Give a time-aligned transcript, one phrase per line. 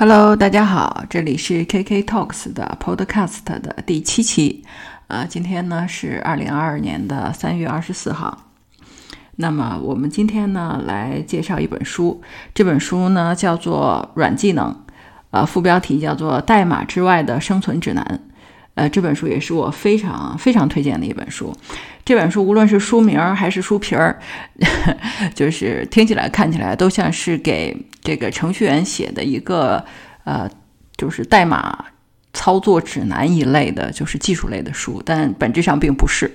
[0.00, 4.62] Hello，大家好，这里是 KK Talks 的 Podcast 的第七期。
[5.08, 8.44] 呃，今天呢是二零二二年的三月二十四号。
[9.34, 12.22] 那么我们今天呢来介绍一本书，
[12.54, 14.70] 这本书呢叫做《软技能》，
[15.32, 18.20] 呃，副标题叫做《代码之外的生存指南》。
[18.78, 21.52] 呃，这本书也是我非常非常推荐的一本书。
[22.04, 24.16] 这本书无论是书名还是书皮儿，
[25.34, 29.84] 就是听起来看起来都像是给这个程序员写的一个
[30.22, 30.48] 呃，
[30.96, 31.86] 就是代码
[32.32, 36.30] 操作指南一类的，就是技术类的书，但本质上并不是。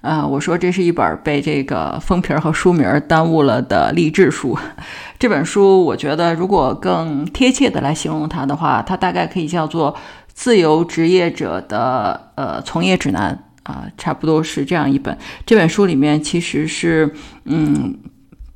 [0.00, 4.58] 呃，我说这是一本被这个封皮儿和书名耽误了的励志书。
[5.20, 9.94] 这本书我觉得，如果更贴切的来形容它的话，它大概可以叫做。
[10.40, 15.14] 自由职业者的呃从业指南啊，差不多是这样一本。
[15.44, 17.94] 这本书里面其实是，嗯，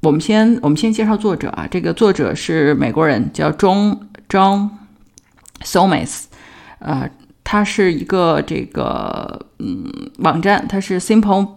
[0.01, 3.99] 我们先我们先介绍作者啊，这个作者是美国人，叫 John
[4.31, 4.71] John
[5.63, 6.23] Somes，
[6.79, 7.11] 呃，
[7.45, 11.51] 他是一个这个嗯网站，他是 Simple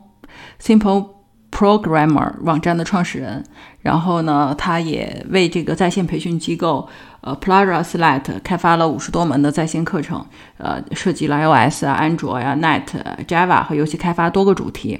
[0.62, 1.08] Simple
[1.50, 3.46] Programmer 网站的创始人。
[3.82, 6.90] 然后呢，他也为这个在线培训机构。
[7.22, 10.26] 呃，Plara Select 开发了五十多门的在线课程，
[10.58, 12.84] 呃，涉及了 iOS 啊、安卓呀、Net、
[13.28, 15.00] Java 和游戏开发多个主题。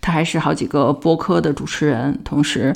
[0.00, 2.74] 他还是好几个播客的主持人，同时，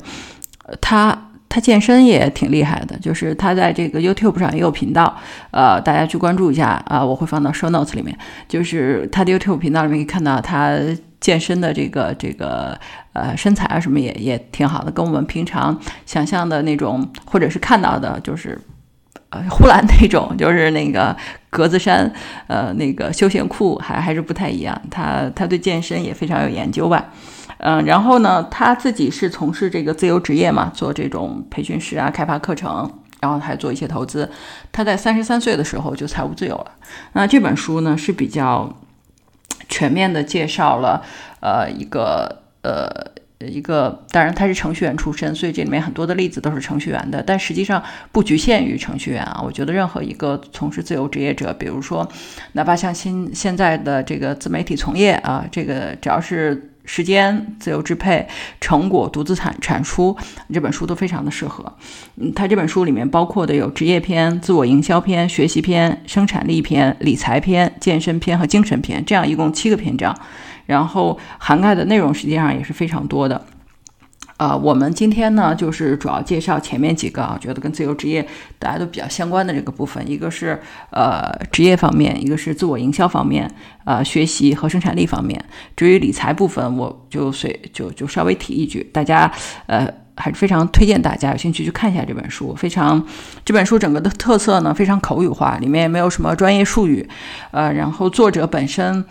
[0.79, 5.17] 他他健身也挺厉害的，就是他在这个 YouTube 上也有频道，
[5.51, 8.17] 呃，大家去关注一下啊，我会放到 Show Notes 里面。
[8.47, 10.77] 就是他的 YouTube 频道里面可以看到他
[11.19, 12.77] 健身的这个这个
[13.13, 18.59] 呃身材啊什么也也挺好的，跟我们平常想象的那种或者是看到的，就是。
[19.49, 21.15] 呼兰那种就是那个
[21.49, 22.11] 格子衫，
[22.47, 24.79] 呃，那个休闲裤还还是不太一样。
[24.89, 27.05] 他他对健身也非常有研究吧，
[27.57, 34.29] 嗯，然后呢，他自己是从事这个自由职业嘛，做这种培训师啊，开发课程，然后还做一些投资。
[34.71, 36.71] 他在三十三岁的时候就财务自由了。
[37.13, 38.73] 那这本书呢是比较
[39.69, 41.03] 全面的介绍了，
[41.39, 43.13] 呃，一个呃。
[43.47, 47.81] 一个，当然他是程序员出身，所以这里面很多的例子都是程序员的，但实际上
[48.11, 49.41] 不局限于程序员啊。
[49.43, 52.07] 我觉得任何一个从事自由职业者，比如说，
[52.53, 58.27] 哪怕像现现在的这个自媒体从业啊，这个只要是时间自由支配、
[58.59, 60.15] 成果独自产产出，
[60.53, 61.71] 这本书都非常的适合。
[62.17, 70.13] 嗯，他这本书里面包括的有职业篇、自我营销篇、学习篇、生产力篇、理财篇、健身篇和精神篇，这样一共七个篇章。
[70.65, 73.45] 然后涵盖的内容实际上也是非常多的，
[74.37, 78.27] 呃，我们今天呢就是主要介绍前面几个啊，觉得跟自由职业
[78.59, 80.59] 大家都比较相关的这个部分，一个是
[80.91, 83.49] 呃职业方面，一个是自我营销方面，
[83.85, 85.43] 呃学习和生产力方面。
[85.75, 89.31] 至于理财部分，我就随就就稍微提一句，大家
[89.67, 90.02] 呃。
[90.15, 92.53] 还是非常推荐大家有兴趣去看一下这本书。
[92.55, 93.05] 非常，
[93.43, 97.07] 这本书整个的特色呢非常口语化，里面也没有什么专业术语，
[97.51, 99.03] 呃，然后作者本身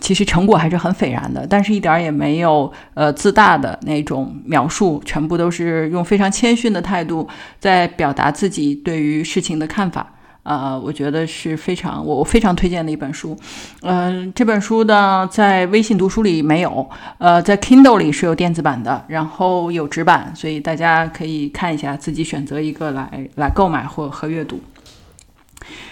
[0.00, 7.28] 其实成果还是很斐然的，但是一点也没有呃自大的那种描述，全部都是用非常谦逊的态度
[7.58, 10.14] 在表达自己对于事情的看法。
[10.48, 13.36] 呃，我觉得是非常我非常推荐的一本书。
[13.82, 16.88] 嗯，这本书呢，在微信读书里没有，
[17.18, 24.58] 呃，在 Kindle 里是有电子版的，然后有纸版，所以大家可以看一下，自己选择一个来来购买或和阅读。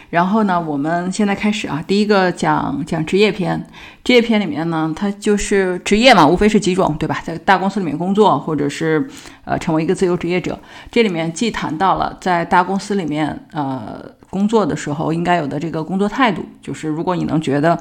[0.09, 3.63] 然后呢，我们现在开始啊，第一个讲讲职业篇。
[4.05, 7.21] 职业篇里面呢，它就是职业嘛，无非是几种，对吧？
[7.25, 9.07] 在大公司里面工作，或者是
[9.45, 10.59] 呃成为一个自由职业者。
[10.91, 14.01] 这里面既谈到了在大公司里面呃
[14.37, 17.79] 工作的时候应该有的这个工作态度，就是如果你能觉得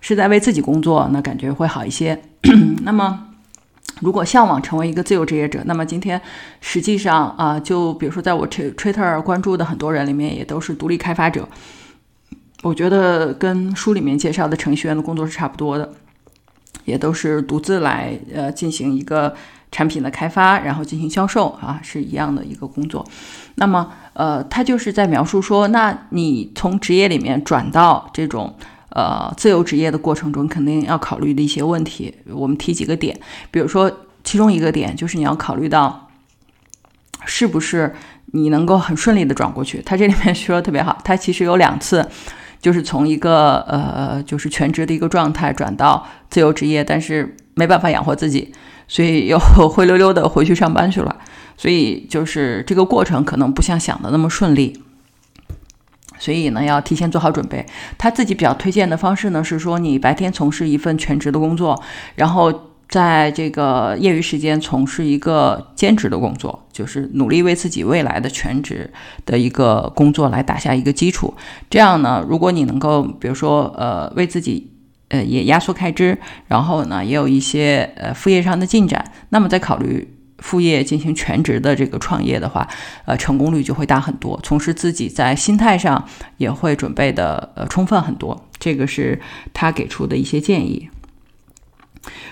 [0.00, 2.20] 是在为自己工作，那感觉会好一些。
[2.82, 3.28] 那么。
[4.00, 6.20] 如果向往成为一个自由职业者，那么今天
[6.60, 11.48] 实际上啊，就比如说在我 Twitter 关注的很多人里面，也都是独立开发者。
[12.64, 15.94] 我觉得跟书里面介绍的程序员的工作是差不多的，
[16.84, 19.32] 也都是独自来呃进行一个
[19.70, 23.06] 产品的开发，然后进行销售啊，是一样的一个工作。
[23.54, 28.56] 那么呃，他就是在描述说，那你从职业里面转到这种。
[28.90, 33.18] 呃，自由职业的过程中，肯定要考虑的一些问题，我们提几个点。
[33.50, 33.90] 比如说，
[34.22, 36.10] 其中一个点就是你要考虑到，
[37.24, 37.92] 是不是
[38.26, 39.82] 你能够很顺利的转过去。
[39.84, 42.08] 他这里面说的特别好，他其实有两次，
[42.60, 48.52] 就是从一个呃，就是全职的一个状态转到自由职业，但是没办法养活自己，
[48.88, 51.16] 所以又 灰溜溜的回去上班去了。
[51.56, 54.82] 所以就是这个过程可能不像想的那么顺利。
[56.18, 57.66] 所以呢，要提前做好准备。
[57.98, 61.82] 他自己比较推荐的方式呢，是说你白天从事一份全职的工作，
[62.14, 68.90] 然后在这个业余时间从事一个兼职的工作，就是努力为自己未来的全职
[69.26, 71.34] 的一个工作来打下一个基础。
[71.68, 74.70] 这样呢，如果你能够，比如说，呃，为自己，
[75.14, 76.18] 呃，也压缩开支，
[76.48, 80.10] 然后呢，也有一些呃副业上的进展，那么再考虑。
[80.38, 82.68] 副业进行全职的这个创业的话，
[83.06, 84.38] 呃，成功率就会大很多。
[84.42, 86.04] 同时，自己在心态上
[86.36, 88.48] 也会准备的呃充分很多。
[88.58, 89.18] 这个是
[89.54, 90.90] 他给出的一些建议。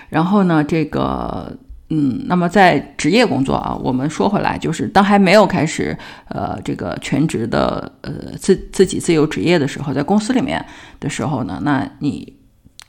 [0.09, 1.57] 然后呢，这个
[1.89, 5.97] 嗯，那么在职业工作啊，我们说回来，就是当还没有开始
[6.27, 10.63] 呃这个全职的呃自自己自由职业的时候，在公司里面
[10.99, 12.42] 的时候呢，那你。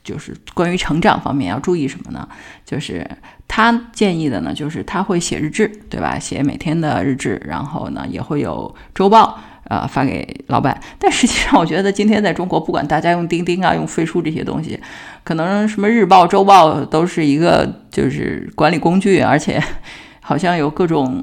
[0.05, 2.25] 就是关于成长方面要注意什么呢？
[2.63, 3.05] 就是
[3.47, 6.17] 他建议的呢，就是他会写日志，对吧？
[6.17, 10.79] 写每天的日志，然后呢也会有周报，呃，发给老板。
[10.99, 14.79] 但实际上，我觉得今天在中国，不管大家用钉钉啊，用飞书这些东西，
[15.23, 19.61] 可能什么日报、周报都是一个就是管理工具，而且
[20.21, 21.21] 好像有各种。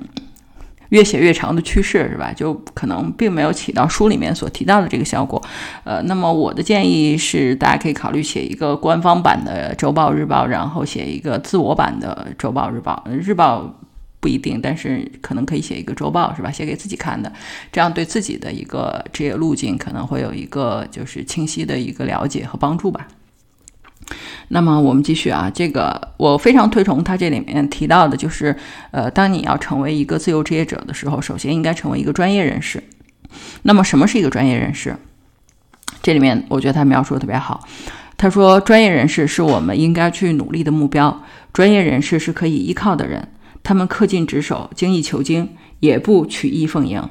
[0.93, 2.33] 越写越长的趋势是吧？
[2.35, 5.43] 就可能并没有起到书里面所提到的这个效果。
[5.85, 13.03] 呃，那么我的建议是，大家可以考虑写一个官方版的周报日报，然后写一个自我版的周报日报。
[13.11, 13.75] 日报
[14.21, 16.51] 不一定，但是可能可以写一个周报是吧？
[16.51, 17.33] 写给自己看的，
[17.73, 23.09] 这样对自己的一个职业路径可能会有一个就是清晰的一个了解和帮助吧。
[24.49, 28.55] 那么我们继续啊，这个我非常推崇他这里面提到的，就是
[28.91, 32.83] 呃，当你要成为一个自由职业者的时候，首先应该成为一个专业人士。
[33.63, 34.95] 那么什么是一个专业人士？
[36.03, 37.67] 这里面我觉得他描述的特别好。
[38.19, 41.23] 他说，专业人士是我们应该去努力的目标。
[41.53, 43.27] 专业人士是可以依靠的人，
[43.63, 47.03] 他们恪尽职守，精益求精，也不曲意奉迎。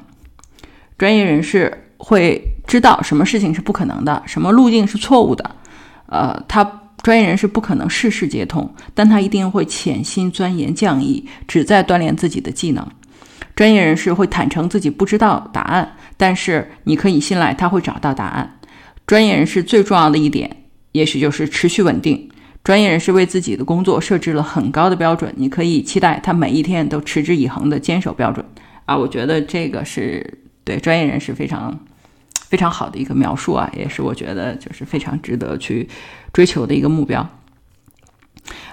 [0.96, 5.56] 专业人士会知道什么事情是不可能的，什么路径是错误的。
[6.06, 6.81] 呃，他。
[7.02, 12.86] 专业人士不可能事事皆通，但他一定会潜心钻研匠艺，旨在锻炼自己的技能。
[13.56, 18.58] 专业人士会坦诚自己不知道答案，但是你可以信赖他会找到答案。
[19.06, 20.56] 专业人士最重要的一点，
[20.92, 22.30] 也许就是持续稳定。
[22.62, 28.46] 专业人士为自己的工作设置了很高的标准，你可以期待他每一天都持之以恒地坚守标准。
[28.84, 31.78] 啊，我觉得这个是对专业人士非常。
[32.52, 35.88] 非常好的一个描述啊，也是我觉得就是非常值得去
[36.34, 37.26] 追求的一个目标。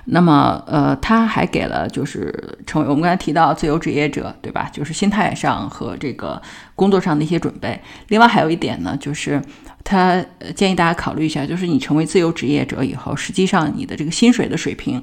[0.03, 4.69] 那么，呃，他还给了就是成为我们刚才提到自由职业者，对吧？
[4.73, 6.41] 就是心态上和这个
[6.75, 7.79] 工作上的一些准备。
[8.09, 9.41] 另外还有一点呢，就是
[9.85, 10.21] 他
[10.53, 15.01] 建议大家考虑一下，就是你成为自由职业者以后，实际上你的这个薪水的水平，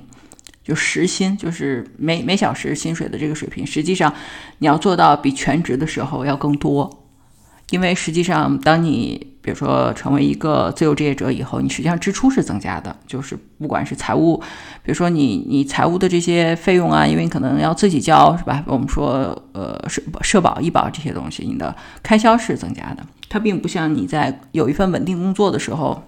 [0.63, 4.13] 就时薪，就是每每小时薪水的这个水平，实际上
[4.59, 7.06] 你要做到比全职的时候要更多。
[7.71, 14.37] 因为实际上，当你比如说成为一个自由职业者以后，你实际上支出是增加的，就是不管是财务，
[14.85, 18.63] 比如说你你财务的这些费用啊，因为你可能要自己交，是吧？
[18.67, 21.75] 我们说呃社社保、医保这些东西，你的
[22.05, 23.05] 开销是增加的。
[23.29, 26.01] 它并不像你在有一份稳定工作的时候，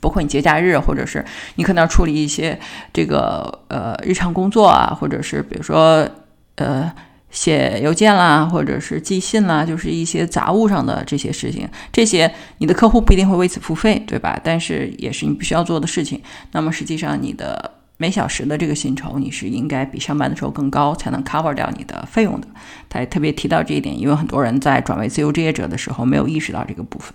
[0.00, 1.22] 包括你节假日，或者是
[1.56, 2.58] 你可能要处理一些
[2.94, 6.08] 这个呃日常工作啊，或者是比如说
[6.54, 6.90] 呃。
[7.32, 14.38] 写邮件啦，或者是寄信啦，就是一些杂物上的这些事情，这些你的客户不一定会为此付费，对吧？
[14.44, 16.20] 但是也是你必须要做的事情。
[16.52, 22.46] 那么实际上，你的每小时的这个薪酬，你是应该比上班的时候更高，才能 cover 掉你的费用的。
[22.90, 27.14] 他也特别提到这一点，因为很多人在转为自由职业者的时候没有意识到这个部分。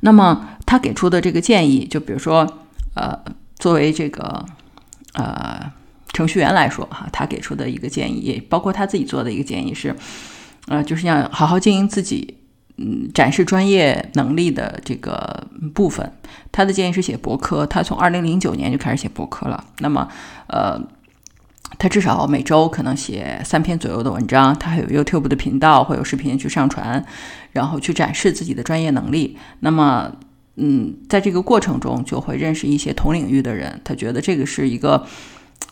[0.00, 2.46] 那么他给出的这个建议，就比如说，
[2.94, 3.18] 呃，
[3.58, 4.46] 作为这个，
[5.14, 5.72] 呃。
[6.12, 9.96] 程序员来说，哈，他给出的一个建议，也包括他自己做的一个建议是，
[10.66, 12.36] 呃，就是要好好经营自己，
[12.76, 16.12] 嗯，展示专业能力的这个部分。
[16.50, 19.64] 他的建议是写博客，他从二零零九年就开始写博客了。
[19.78, 20.06] 那么，
[20.48, 20.78] 呃，
[21.78, 24.54] 他至少每周可能写三篇左右的文章。
[24.58, 27.02] 他还有 YouTube 的频道，会有视频去上传，
[27.52, 29.38] 然后去展示自己的专业能力。
[29.60, 30.12] 那么，
[30.56, 33.80] 嗯，在这个过程中就会认识一些同领域的人。
[33.82, 35.06] 他觉得这个是一个。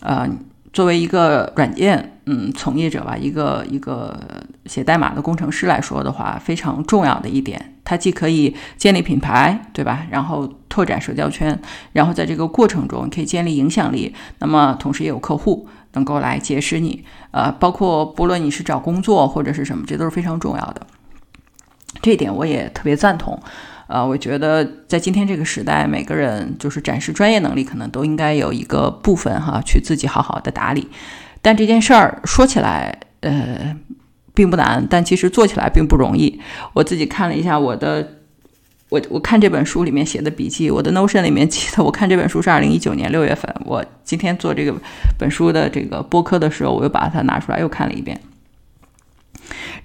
[0.03, 0.29] 呃，
[0.73, 4.19] 作为一个软件嗯从业者吧，一个一个
[4.67, 10.07] 写代码的工程师来说的话，非常重要的一点，它既可以建立品牌，对吧？
[10.11, 11.61] 然后拓展社交圈，
[11.93, 17.05] 然后在这个过程中可以建立影响力，那么同时也有客户能够来结识你。
[17.33, 20.87] 呃，包括不论你是找工作或者是什么，这都是非常重要的。
[22.01, 23.39] 这一点我也特别赞同。
[23.91, 30.87] 呃，我觉得在今天这个时代，每个人就是展示专业能力，可能都应该有一个部分哈，去自己好好的打理。
[31.43, 33.77] 但这件事儿说起来，呃，
[34.33, 36.41] 并不难，但其实做起来并不容易。
[36.73, 38.19] 我自己看了一下我的
[38.91, 43.53] 我我看这本书里面写的笔记，我的 Notion 里面记得，我看这本书是二零一九年六月份。
[43.65, 44.73] 我今天做这个
[45.19, 48.21] 本书的这个播客的时候，我又把它拿出来又看了一遍。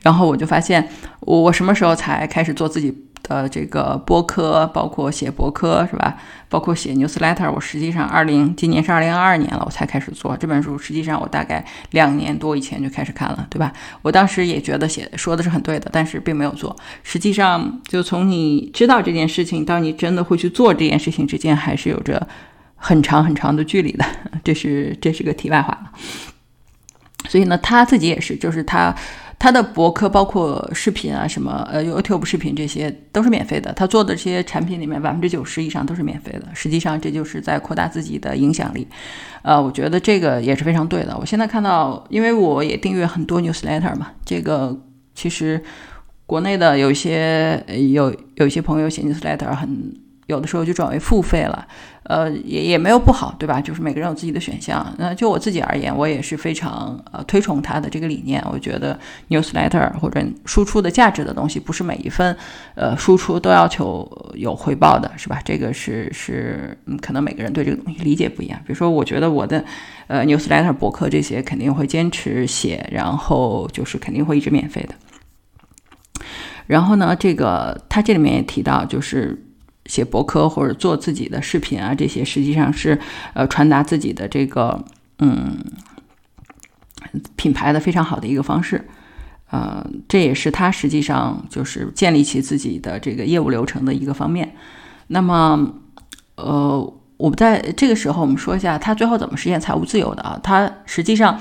[0.04, 0.88] 然后我就发现，
[1.22, 2.96] 我我什么时候才开始做自己？
[3.28, 6.18] 的这个播客，包括写博客是吧？
[6.48, 10.78] 包括写 newsletter，我实际上二零今年是二零二二年了，我才开始做这本书。
[10.78, 13.74] 实际上我大概两年多以前就开始看了，对吧？
[14.02, 16.76] 我当时也觉得写说的是很对的，但是并没有做。
[17.04, 22.28] 实际上，就从你知道这件事情到你真的会去做这件事情之间，还是有着
[22.76, 24.06] 很长很长的距离的。
[24.44, 25.92] 这是这是个题外话
[27.28, 28.96] 所以呢，他自己也是，就是他。
[29.46, 33.72] 他的博客包括视频啊，什么呃 YouTube 视频这些都是免费的。
[33.74, 36.48] 他做的这些产品里面，百分之九十以上都是免费的。
[36.56, 38.88] 实际上，这就是在扩大自己的影响力。
[39.44, 41.16] 呃，我觉得这个也是非常对的。
[41.20, 44.76] 我现在看到，因为我也订阅很多 newsletter 嘛，这个
[45.14, 45.64] 其实
[46.26, 50.05] 国内的有一些有有一些朋友写 newsletter 很。
[50.28, 51.68] 有的时候就转为付费了，
[52.04, 53.62] 呃，也也没有不好，对吧？
[53.62, 54.92] 就是每个人有自己的选项。
[54.98, 58.44] 那就我自己而言，我也是非常呃推崇他的这个理念。
[58.52, 62.36] 我觉得 newsletter 或者输出的价值的东西，不是每一份
[62.74, 65.40] 呃输出都要求有回报的，是吧？
[65.46, 68.60] 这个是是，嗯，可能每个人对这个东西理解不一样。
[68.66, 69.64] 比如说，我觉得我的
[70.08, 76.26] 呃 newsletter 博客这些肯定会坚持写，然后就是肯定会一直免费的。
[76.66, 79.45] 然后呢，这个他这里面也提到，就是。
[79.86, 83.00] 写博客或者做自己的视频啊，这些实际上是
[83.34, 84.84] 呃传达自己的这个
[85.20, 85.58] 嗯
[87.36, 88.84] 品牌的非常好的一个方式，
[89.52, 94.56] 呃，这也是他实际上就是建立起自己的这个业务流程的一个方面。
[95.08, 95.76] 那么，
[96.36, 100.40] 呃，我们在这个时候我们说一下他最后怎么实现财务自由的啊？
[100.42, 101.40] 他实际上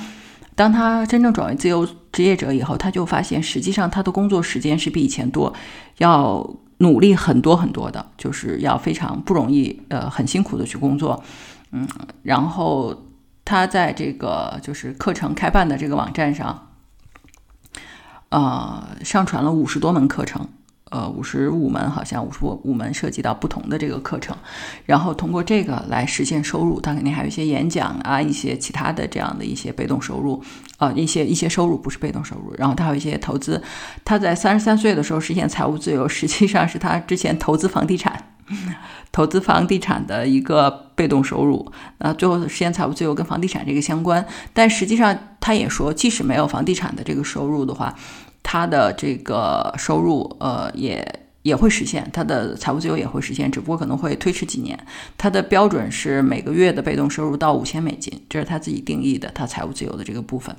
[0.54, 5.54] 当他真正转为自由职业者以后，他就发现实际上他的工作时间是比以前多，
[5.96, 6.46] 要。
[6.78, 11.22] 努力很多很多的，就是要非常不容易，呃，很辛苦的去工作，
[11.70, 11.88] 嗯，
[12.22, 13.06] 然后
[13.44, 16.68] 他在这个就是课程开办的这个网站上，
[18.30, 20.48] 呃，上传了五十多门课程。
[20.90, 24.36] 呃，五十五门好像五十五五门涉及到不同的这个课程，
[24.84, 26.80] 然后通过这个来实现收入。
[26.80, 30.40] 他肯定还有一些演讲啊，一些其他的这样的一些被动收入，
[30.78, 32.54] 呃，一些一些收入不是被动收入。
[32.58, 33.60] 然后他有一些投资，
[34.04, 38.22] 他在三十三岁的时候实现财务自由，实际上是他之前投资房地产，
[39.10, 41.72] 投资房地产的一个被动收入。
[41.98, 47.96] 那最后实现财务自由跟房地产这个相关，但实际上他也说，即使没有房地产的这个收入的话。
[48.54, 51.04] 他的这个收入，呃，也
[51.42, 54.78] 也会实现，他的财务自由也会实现，只不过可能会推迟几年。
[55.18, 60.54] 他的标准是每个月的被动收入到五千美金，这是他自己定义的他财务自由的这个部分。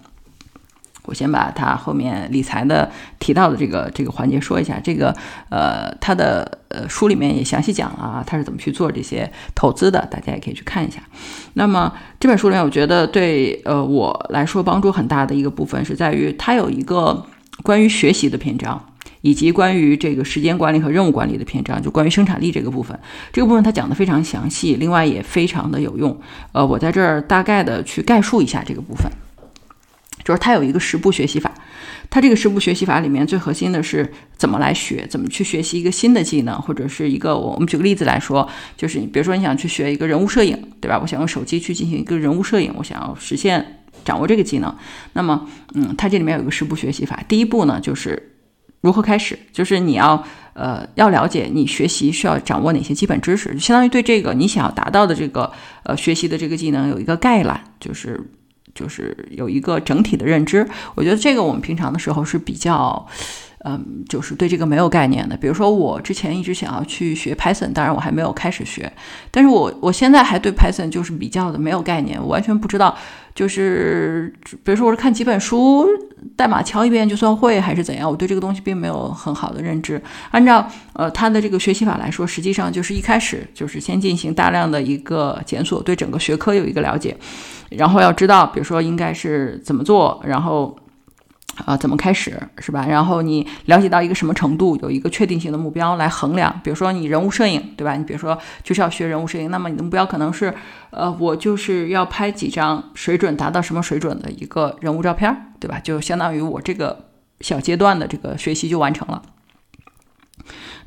[1.06, 5.16] 我先把他后面理财的提到的这个这个环节说一下，这个
[5.48, 11.02] 呃，他的呃书里面也详细讲了啊，他是怎么去做这些投资的，大家也可以去看一下。
[11.54, 17.26] 那么这本书里面，我觉得对呃我来说帮助很大的一个部分是在于他有一个。
[17.64, 22.98] 关于学习的篇章，以及关于这个时间管理和任务管理的篇章，就关于生产力这个部分，
[23.34, 26.20] 这个部分他讲的非常详细，另外也非常的有用。
[26.52, 29.12] 呃，我在这儿大概的去概述一下这个部分，
[30.24, 31.52] 就是他有一个十步学习法，
[32.10, 38.48] 它这个十步学习法里面最核心的是怎么来学，怎么去学习一个新的技能，或者是一个我们举个例子来说，
[38.78, 41.00] 就是你比如说你想去学一个人物摄影，对吧？
[41.02, 43.80] 我想用手机去进行一个人物摄影，我想要实现。
[44.06, 44.74] 掌握这个技能，
[45.14, 47.22] 那么，嗯，它这里面有一个十步学习法。
[47.28, 48.38] 第一步呢，就是
[48.80, 55.52] 如何开始，就是你要，呃，要了解你学习需要掌握哪些基本知识，就相当于对这个你想要达到的这个，
[55.84, 58.22] 呃，学习的这个技能有一个概览，就是，
[58.74, 60.66] 就是有一个整体的认知。
[60.94, 63.06] 我觉得这个我们平常的时候是比较。
[63.68, 65.36] 嗯，就是对这个没有概念的。
[65.36, 68.92] 比如说，我之前一直想要去学 Python，当然我还没有开始学。
[69.32, 72.96] 但是我我现在还对 Python 就是比较的没有概念，我完全不知道。
[73.34, 74.32] 就是
[74.64, 75.84] 比如说，我是看几本书，
[76.36, 78.08] 代码敲一遍就算会，还是怎样？
[78.08, 80.00] 我对这个东西并没有很好的认知。
[80.30, 87.18] 按照呃他的这个学习法来说，实际上就是一开始就是先进行大量的一个检索，对整个学科有一个了解，
[87.72, 90.78] 然后要知道，比如说应该是怎么做，然后。
[91.64, 92.86] 啊，怎么开始是吧？
[92.86, 96.54] 然后你了解到一个什么程度，有一个确定性的目标来衡量。
[96.64, 97.96] 比如说你人物摄影，对吧？
[97.96, 100.54] 你比如说就是要学人物摄影，那么你的目标可能是，
[100.90, 105.80] 呃，我就是要拍几张水准达到什么水准的一个人物照片，对吧？
[105.80, 107.06] 就相当于我这个
[107.40, 109.22] 小阶段的这个学习就完成了。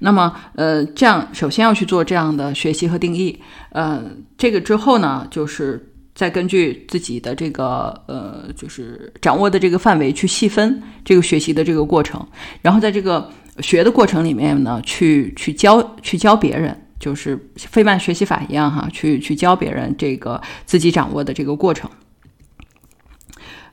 [0.00, 4.02] 那么，呃，这样首先要去做这样的学习和定义，呃，
[4.37, 5.94] 这个之后呢，就是。
[6.18, 12.26] 再根据自己的这个呃，就是掌握的这个范围去细分这个学习的这个过程，
[12.60, 21.88] 然后在这个学的过程里面呢，去去教去教别人，就是费曼学习法一样哈，去去教别人这个自己掌握的这个过程。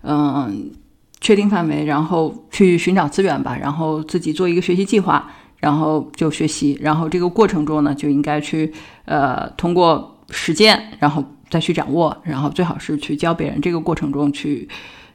[0.03, 0.71] 嗯，
[1.19, 8.71] 确定范围，然后去寻找资源吧，然后自己做一个学习计划，然后就学习，然后这个过程中呢，就应该去
[9.05, 13.61] 呃通过实践，然后再去掌握，然后最好是去教别人。
[13.61, 14.67] 这个过程中去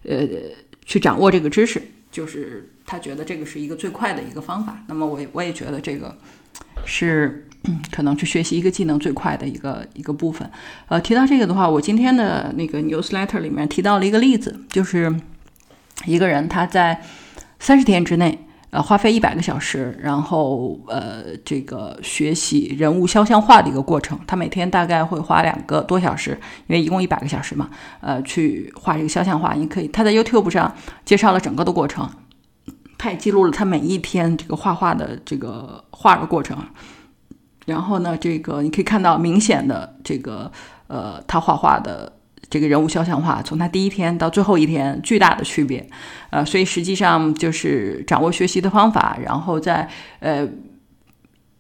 [0.05, 0.27] 呃
[0.85, 4.83] 去掌握这个知识，就是他觉得这个是一个最快的一个方法。
[4.89, 6.17] 那么我也我也觉得这个
[6.85, 7.47] 是
[7.93, 10.51] 可能去学习一个技能最快的一个一个部分。
[10.89, 15.15] 呃，提到这个的话，我今天的那个 newsletter 里面提到了一个例子，就是
[16.07, 17.03] 一个人他在
[17.59, 24.17] 三十天之内，呃，花费一百个小时，然后呃，这个学习人物肖像画的一个过程。
[24.29, 27.69] 他每天大概会花两个多小时，因为一共一百个小时嘛，
[28.01, 29.55] 呃，去画这个肖像画。
[29.55, 30.73] 你可以他在 YouTube 上
[31.05, 32.09] 介绍了整个的过程，
[32.97, 36.57] 他也记录了他每一天这个画画的这个画的过程。
[37.67, 40.51] 然后呢，这个你可以看到明显的这个
[40.87, 42.13] 呃，他画画的
[42.51, 45.89] 这个人物肖像画，从他第一天到最后一天巨大的区别，
[46.31, 49.89] 呃，所以实际上就是掌握学习的方法，然后在
[50.19, 50.47] 呃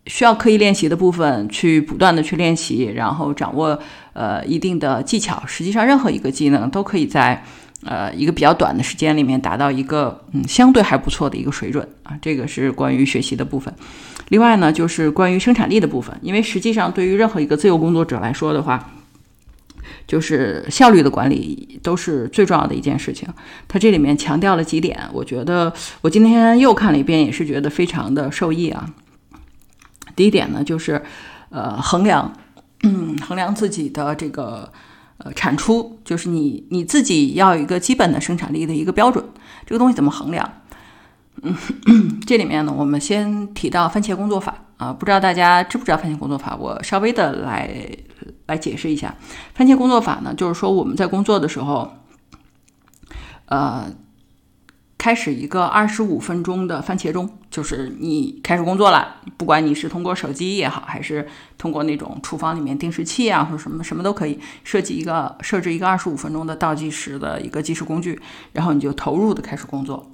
[0.06, 3.78] 需要刻意练习的部分去不断的去练习，然后掌握
[4.14, 5.40] 呃一定的技巧。
[5.46, 7.44] 实际上，任何一个技能都可以在
[7.84, 12.18] 呃一个比较短的时间里面达到一个嗯相对还不错的一个水准啊。
[12.20, 13.72] 这个是关于学习的部分。
[14.30, 18.92] 另外呢，就是关于生产力的部分，因为实际上对于任何一个自由工作者来说的话，
[20.06, 23.28] 就是效率的管理都是最重要的一件事情。
[23.68, 28.88] 他这里面强调了几点，我觉得我今天又看了一遍，也是觉得非常的受益啊。
[30.16, 31.02] 第一点呢，就是
[31.50, 32.32] 呃衡量，
[32.82, 34.70] 嗯衡量自己的这个
[35.18, 39.24] 呃产出，就是你你自己要有一个基本的生产力的一个标准。
[39.64, 40.52] 这个东西怎么衡量？
[41.42, 41.56] 嗯，
[42.26, 46.54] 这里面呢，我们先提到番茄工作法啊，不知道大家知不知道番茄工作法？
[46.54, 47.70] 我稍微的来
[48.50, 49.14] 来解释一下，
[49.54, 51.92] 番茄工作法呢，就是说我们在工作的时候，
[53.46, 53.86] 呃，
[54.98, 68.20] 开始一个二十五分钟的番茄钟，就是你开始工作了，不管你是通过手机也好，还是通过那种厨房里面定时器啊，或者什么什么都可以，设计一个设置一个二十五分钟的倒计时的一个计时工具，
[68.52, 70.10] 然后你就投入的开始工作。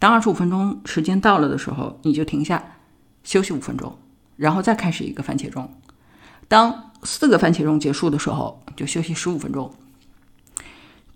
[0.00, 2.62] 当二十五分钟时间到了的时候，你就停下
[3.22, 3.96] 休息五分钟，
[4.36, 5.72] 然后再开始一个番茄钟。
[6.48, 9.72] 当四个番茄钟结束的时候，就休息十五分钟。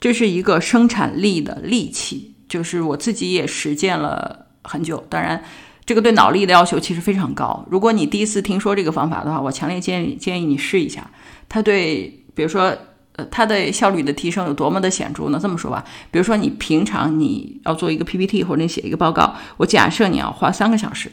[0.00, 5.04] 这是一个生产力的利器，就是我自己也实践了很久。
[5.08, 5.42] 当然，
[5.84, 7.64] 这个对脑力的要求其实非常高。
[7.70, 11.10] 如果你第一次听说这个方法的话，我强烈建议建议你试一下。
[11.48, 12.76] 它对，比如说。
[13.14, 15.38] 呃，它的效率的提升有多么的显著呢？
[15.38, 21.12] 这么说吧，比如说你平常你要做一个 PPT 或者你写一个报告，我假设你要花三个小时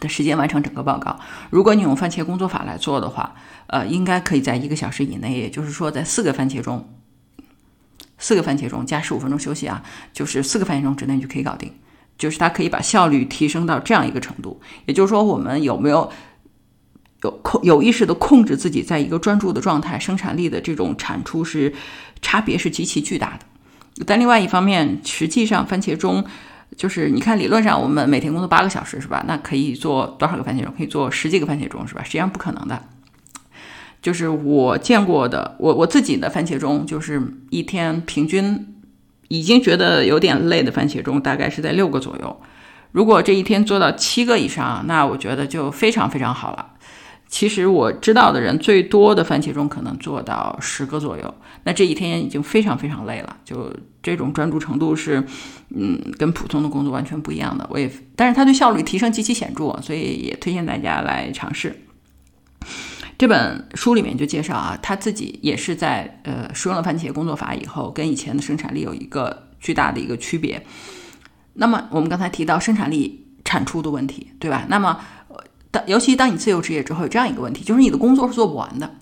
[0.00, 1.18] 的时间完成整个报告。
[1.50, 3.34] 如果你用番茄工作法来做的话，
[3.66, 6.88] 呃，应该可以在一个小时以内，也就是说在四个番茄钟，
[8.18, 9.82] 四个番茄钟加十五分钟休息啊，
[10.12, 11.72] 就是四个番茄钟之内就可以搞定。
[12.18, 14.60] 就是它可以把效率提升到这样一个程度。
[14.86, 16.10] 也就是说，我们有没有？
[17.22, 21.74] 有控有意识的控制自己在一个专注的状态，生产力的这种产出是
[22.20, 24.04] 差别是极其巨大的。
[24.04, 26.22] 但另外一方面，实际上番茄钟
[26.76, 29.24] 就是你看理论上我们每天工作八个小时是吧？
[29.26, 30.72] 那可以做多少个番茄钟？
[30.76, 32.02] 可以做十几个番茄钟是吧？
[32.04, 32.82] 实际上不可能的。
[34.02, 38.76] 就是我见过的，我我自己的番茄钟就是一天平均
[39.28, 42.40] 已经觉得有点累的番茄钟大概是在六个左右。
[42.92, 46.74] 如果这一天做到七个以上，那我觉得就非常非常好了。
[47.28, 51.34] 其实我知道的人最多的番茄钟可能做到十个左右，
[51.64, 53.36] 那这一天已经非常非常累了。
[53.44, 55.22] 就这种专注程度是，
[55.70, 57.66] 嗯，跟普通的工作完全不一样的。
[57.68, 61.82] 我也，但是它对效率提升极其显著，所以也推荐大家来尝试。
[63.18, 70.64] 这本书里面就介绍啊，他自己也是在呃使用了番茄工作法以后，跟以前的生产力有一个巨大的一个区别。
[71.54, 74.66] 那么我们刚才提到生产力产出的问题，对吧？
[74.68, 75.00] 那么
[75.86, 78.94] 尤其当你自由职业之后，有这样一个问题，就是你的工作是做不完的，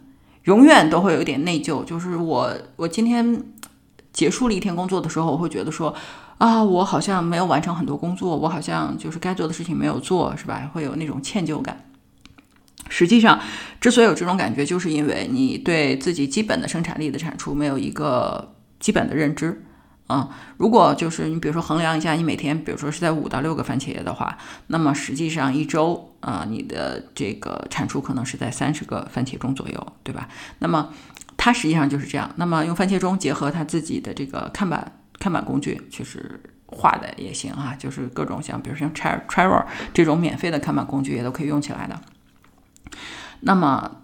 [0.44, 1.84] 永远都会有一点内疚。
[1.84, 3.42] 就是我，我今天
[4.12, 5.94] 结束了一天工作的时候，我会觉得说，
[6.38, 10.70] 啊，我好像没有完成很多工作，我好像就是该做的事情没有做，是吧？
[10.72, 11.84] 会有那种歉疚感。
[12.88, 13.40] 实际上，
[13.80, 19.64] 之所以有这种感觉，就是因为你对自己基本的生产力的产出没有一个基本的认知。
[20.06, 30.26] 啊，如果就是你比如说衡量一下，你每天比如说是在五到六个番茄的话，那么实际上一周啊，你的这个产出可能是在三十个番茄钟左右，对吧？
[30.60, 30.90] 那么
[31.36, 32.30] 它实际上就是这样。
[32.36, 42.00] 那么用番茄钟结合他自己的这个看板看板工具，其实画的也行啊，就是各种像比如像 Trello 这种免费的看板工具也都可以用起来的。
[43.40, 43.98] 那么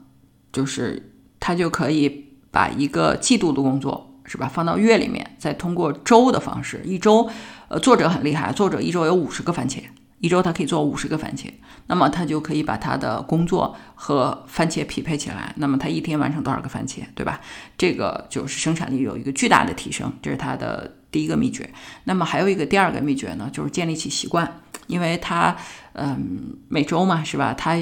[0.52, 7.30] 就是它就可以把一个季度的工作是吧放到月里面，再通过周的方式，一周，
[7.68, 9.82] 呃，作者很厉害，作者一周有五十个番茄。
[10.20, 11.50] 一周他可以做五十个番茄，
[11.86, 15.52] 那么他就可以把他的工作和番茄匹配起来。
[15.56, 17.40] 那么他一天完成多少个番茄，对吧？
[17.78, 21.68] 这个就是生产力有一个巨大的提升，这是他的第一个秘诀。
[22.04, 25.56] 那么还有一个第二个秘诀呢，就是建立起习惯，因为他
[25.94, 27.54] 嗯每周嘛是吧？
[27.54, 27.78] 他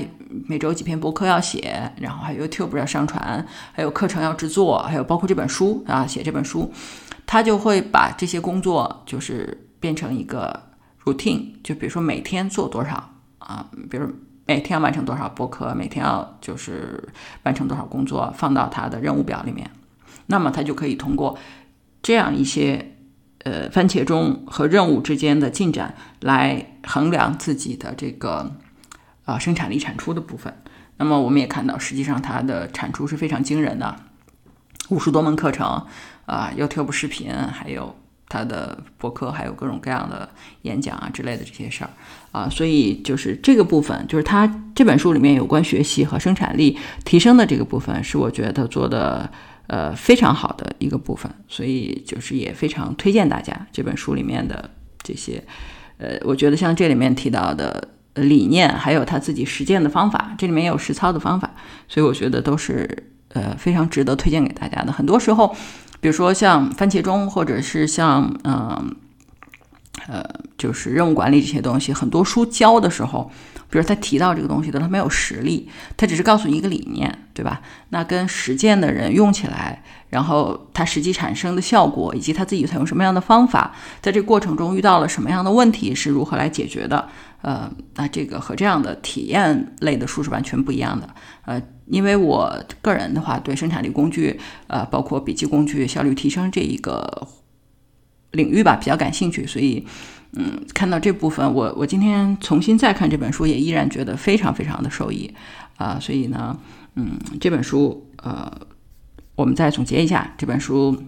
[0.47, 6.73] 每周几篇博客要写，然后还有 YouTube 要上传，还有课程要制作，还有包括这本书啊写这本书，
[7.27, 10.68] 他就会把这些工作就是变成一个。
[11.05, 14.09] Routine 就比如说每天做多少啊，比如
[14.47, 17.09] 每天要完成多少博客，每天要就是
[17.43, 19.71] 完成多少工作，放到他的任务表里面，
[20.27, 21.39] 那么他就可以通过
[22.03, 22.95] 这样一些
[23.45, 28.55] 呃番茄钟和任务之间的进展来衡量自己的这个
[29.25, 30.63] 啊生产力产出的部分。
[30.97, 33.97] 那么我们也看到，实际上它的产出是非常惊人的，
[34.89, 35.87] 五十多门课程
[36.27, 37.95] 啊，YouTube 视频还有。
[38.29, 40.29] 他的博客还有各种各样的
[40.63, 41.91] 演讲啊之类的这些事儿
[42.31, 49.31] 啊，所以就是这个部分，就是他这本书里面有关学习和生产力提升的这个部分，是我觉得做的
[49.67, 54.71] 呃非常好的一个部分，所以就是也非常推荐大家这本书里面的
[55.03, 55.43] 这些
[55.97, 61.51] 呃，我觉得像这里面提到的理念，还有他自己实践的方法，这里面有实操的方法，
[61.89, 64.93] 所以我觉得都是呃非常值得推荐给大家的。
[64.93, 65.57] 很多时候。
[66.01, 68.95] 比如说像番茄钟，或者是像嗯
[70.07, 70.25] 呃，
[70.57, 73.31] 就是任务管理这些东西，很多书教的时候，
[73.69, 77.61] 比如他提到这个东西的，他没有实例，他只是告诉你一个理念，对吧？
[77.91, 87.09] 那跟实践的人用起来，然后他实际产生的效果，以及他自己采用什么样的方法，在这个过程中遇到了什么样的问题，是如何来解决的？
[87.41, 91.09] 呃，那这个和这样的体验类的书是完全不一样的。
[91.45, 97.29] 呃，因为我个人的话，对生产力工具，呃，包括笔记工具、效率提升这一个
[98.33, 99.87] 领域吧，比较感兴趣，所以，
[100.33, 105.33] 嗯，看到这部分，我我今天重新再看这本书，也依然觉得非常非常的受益
[105.77, 105.99] 啊。
[106.01, 106.59] 所以呢，
[106.97, 108.53] 嗯，这本书，呃，
[109.37, 111.05] 我们再总结一下，这本书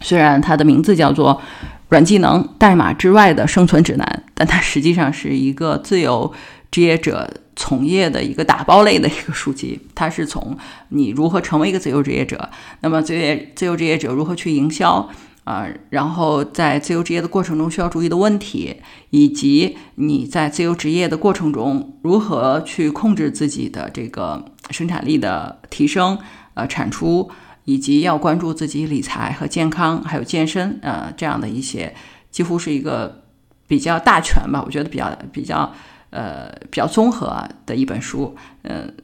[0.00, 1.40] 虽然它的名字叫做。
[1.88, 6.32] 软技能代码之外的生存指南，但它实际上是一个自由
[6.68, 9.78] 职业者从业的一个打包类的一个书籍。
[9.94, 15.08] 它是从你如何成为一个自由职业者，那么自由自由职业者如何去营销
[15.44, 18.78] 啊，然后在自由职业的过程中需要注意的问题，
[19.10, 26.18] 以及你在自由职业的过程中如何去控制自己的这个生产力的提升，
[26.54, 27.30] 呃，产出。
[27.66, 31.92] 以及要关注自己理财和健康，还有健身，呃，这样的一些，
[32.30, 33.24] 几乎是一个
[33.66, 35.72] 比较大全吧，我觉得比较比较，
[36.10, 38.94] 呃，比较综合的一本书，嗯，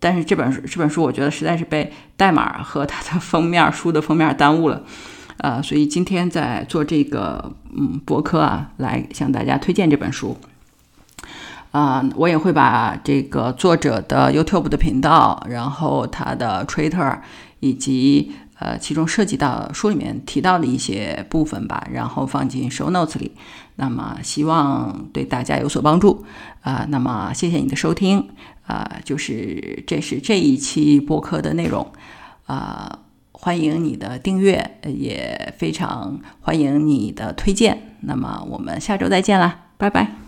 [0.00, 4.82] 但是这本书这本书我觉得实在是被代码和它的封面书的封面耽误了，
[5.36, 10.36] 呃，所以今天在做这个嗯博客啊，来向大家推荐这本书，
[11.70, 17.20] 啊，我也会把这个作者的 YouTube 的频道，然后他的 Twitter。
[17.64, 23.32] 以及呃，其中涉及到书里面提到的一些部分吧，然后放进 show notes 里。
[23.76, 26.24] 那么希望对大家有所帮助
[26.60, 26.86] 啊。
[26.88, 28.28] 那么谢谢你的收听
[28.66, 31.90] 啊，就是这是这一期播客的内容
[32.46, 33.00] 啊。
[33.32, 37.96] 欢迎你的订阅，也非常欢迎你的推荐。
[38.02, 40.23] 那么我们下周再见啦，拜拜。